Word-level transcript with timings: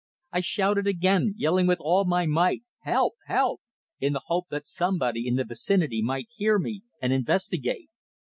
I 0.31 0.39
shouted 0.39 0.87
again, 0.87 1.35
yelling 1.37 1.67
with 1.67 1.77
all 1.79 2.05
my 2.05 2.25
might: 2.25 2.63
"Help! 2.79 3.13
Help!" 3.27 3.61
in 3.99 4.13
the 4.13 4.21
hope 4.25 4.47
that 4.49 4.65
somebody 4.65 5.27
in 5.27 5.35
the 5.35 5.45
vicinity 5.45 6.01
might 6.01 6.27
hear 6.33 6.57
me 6.57 6.81
and 6.99 7.13
investigate. 7.13 7.91